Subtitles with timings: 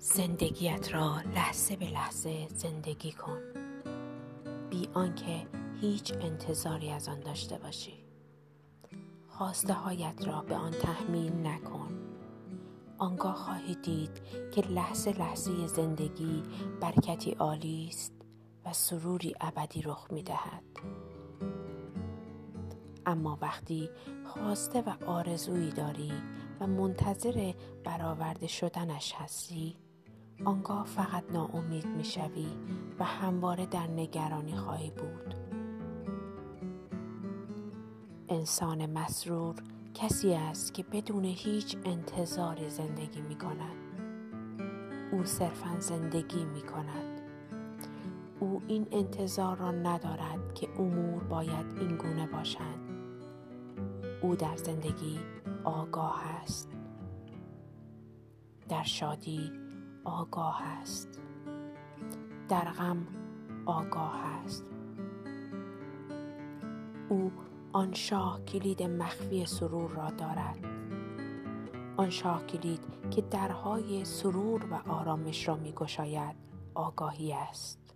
[0.00, 3.40] زندگیت را لحظه به لحظه زندگی کن.
[4.70, 5.46] بی آنکه
[5.80, 8.04] هیچ انتظاری از آن داشته باشی.
[9.28, 11.88] خواسته هایت را به آن تحمیل نکن.
[12.98, 14.22] آنگاه خواهی دید
[14.54, 16.42] که لحظه لحظه زندگی
[16.80, 18.12] برکتی عالی است
[18.64, 20.64] و سروری ابدی رخ می دهد.
[23.06, 23.90] اما وقتی
[24.24, 26.12] خواسته و آرزویی داری
[26.60, 27.54] و منتظر
[27.84, 29.76] برآورده شدنش هستی
[30.44, 32.48] آنگاه فقط ناامید می‌شوی
[32.98, 35.34] و همواره در نگرانی خواهی بود.
[38.28, 39.54] انسان مسرور
[39.94, 43.76] کسی است که بدون هیچ انتظار زندگی می کند
[45.12, 47.20] او صرفا زندگی می کند
[48.40, 52.88] او این انتظار را ندارد که امور باید این گونه باشند.
[54.22, 55.18] او در زندگی
[55.64, 56.70] آگاه است.
[58.68, 59.67] در شادی
[60.08, 61.20] آگاه است
[62.48, 63.06] در غم
[63.66, 64.64] آگاه است
[67.08, 67.32] او
[67.72, 70.58] آن شاه کلید مخفی سرور را دارد.
[71.96, 76.36] آن شاه کلید که درهای سرور و آرامش را می گشاید
[76.74, 77.94] آگاهی است.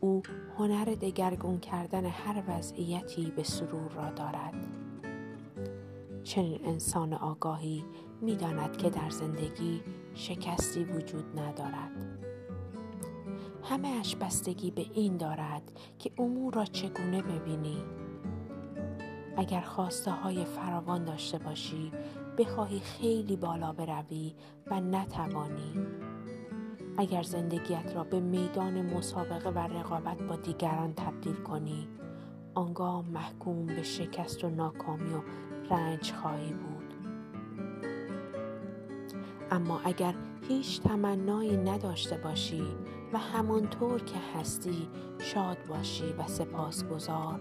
[0.00, 0.22] او
[0.58, 4.54] هنر دگرگون کردن هر وضعیتی به سرور را دارد.
[6.24, 7.84] چنین انسان آگاهی
[8.20, 9.82] می‌داند که در زندگی
[10.14, 11.90] شکستی وجود ندارد.
[13.62, 15.62] همه اش بستگی به این دارد
[15.98, 17.82] که امور را چگونه ببینی.
[19.36, 21.92] اگر خواسته های فراوان داشته باشی
[22.38, 24.34] بخواهی خیلی بالا بروی
[24.66, 25.72] و نتوانی.
[26.98, 31.88] اگر زندگیت را به میدان مسابقه و رقابت با دیگران تبدیل کنی
[32.54, 35.20] آنگاه محکوم به شکست و ناکامی و
[35.70, 36.94] رنج خواهی بود.
[39.50, 40.14] اما اگر
[40.48, 42.62] هیچ تمنایی نداشته باشی
[43.12, 44.88] و همانطور که هستی
[45.18, 47.40] شاد باشی و سپاسگزار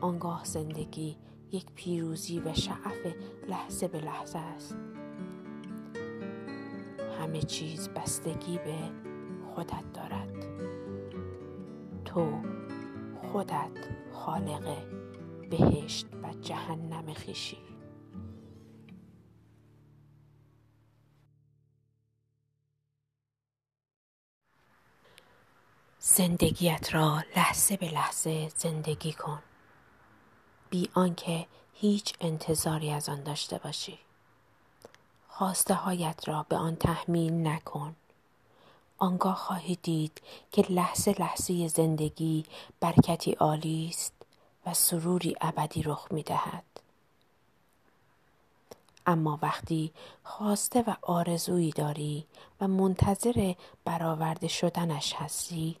[0.00, 1.16] آنگاه زندگی
[1.52, 3.14] یک پیروزی و شعف
[3.48, 4.76] لحظه به لحظه است.
[7.20, 8.76] همه چیز بستگی به
[9.54, 10.46] خودت دارد.
[12.04, 12.26] تو
[13.32, 13.70] خودت
[14.12, 14.76] خالق
[15.50, 17.58] بهشت و جهنم خیشی
[25.98, 29.42] زندگیت را لحظه به لحظه زندگی کن.
[30.70, 33.98] بی آنکه هیچ انتظاری از آن داشته باشی.
[35.28, 37.96] خواسته هایت را به آن تحمیل نکن.
[39.00, 40.20] آنگاه خواهی دید
[40.52, 42.44] که لحظه لحظه زندگی
[42.80, 44.12] برکتی عالی است
[44.66, 46.64] و سروری ابدی رخ می دهد.
[49.06, 49.92] اما وقتی
[50.24, 52.26] خواسته و آرزویی داری
[52.60, 55.76] و منتظر برآورده شدنش هستی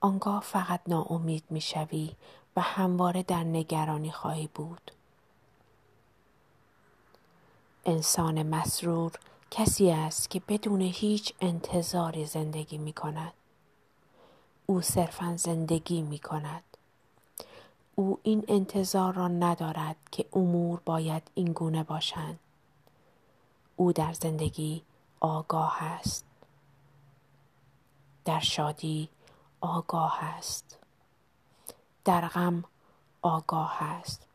[0.00, 2.12] آنگاه فقط ناامید می شوی
[2.56, 4.90] و همواره در نگرانی خواهی بود.
[7.84, 9.12] انسان مسرور
[9.50, 13.32] کسی است که بدون هیچ انتظاری زندگی می کند.
[14.66, 16.62] او صرفا زندگی می کند.
[17.94, 22.38] او این انتظار را ندارد که امور باید این گونه باشند.
[23.76, 24.82] او در زندگی
[25.20, 26.24] آگاه است.
[28.24, 29.08] در شادی
[29.60, 30.78] آگاه است.
[32.04, 32.64] در غم
[33.22, 34.26] آگاه است.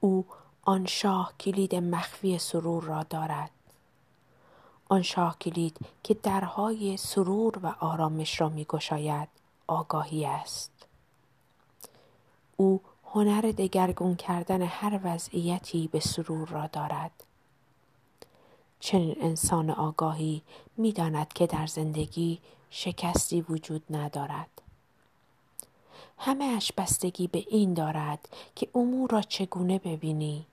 [0.00, 0.26] او
[0.64, 3.50] آن شاه کلید مخفی سرور را دارد.
[4.88, 9.28] آن شاه کلید که درهای سرور و آرامش را می گشاید
[9.66, 10.70] آگاهی است.
[12.56, 17.10] او هنر دگرگون کردن هر وضعیتی به سرور را دارد.
[18.80, 20.42] چنین انسان آگاهی
[20.76, 22.38] می‌داند که در زندگی
[22.70, 24.62] شکستی وجود ندارد.
[26.18, 30.46] همه اش بستگی به این دارد که امور را چگونه ببینی.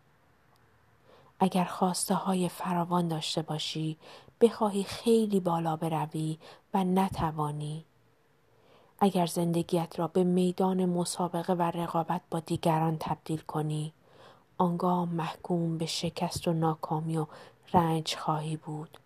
[1.40, 3.98] اگر خواسته های فراوان داشته باشی
[4.42, 6.38] بخواهی خیلی بالا بروی
[6.74, 7.86] و نتوانی.
[9.00, 13.94] اگر زندگیت را به میدان مسابقه و رقابت با دیگران تبدیل کنی
[14.58, 17.26] آنگاه محکوم به شکست و ناکامی و
[17.74, 18.98] رنج خواهی بود.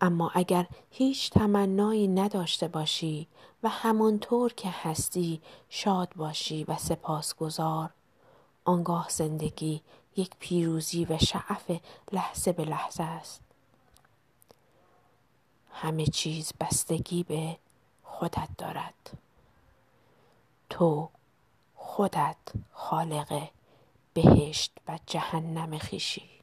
[0.00, 3.26] اما اگر هیچ تمنایی نداشته باشی
[3.62, 7.90] و همانطور که هستی شاد باشی و سپاسگزار.
[8.66, 9.82] آنگاه زندگی
[10.16, 11.70] یک پیروزی و شعف
[12.12, 13.40] لحظه به لحظه است.
[15.72, 17.56] همه چیز بستگی به
[18.04, 19.18] خودت دارد.
[20.70, 21.08] تو
[21.74, 22.36] خودت
[22.72, 23.48] خالق
[24.14, 26.35] بهشت و جهنم خیشی